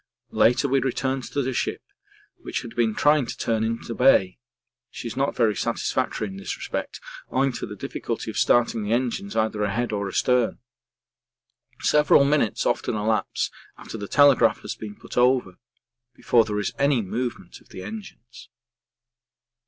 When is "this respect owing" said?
6.37-7.51